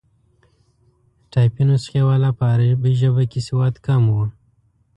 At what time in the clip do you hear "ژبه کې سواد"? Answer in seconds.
3.01-3.75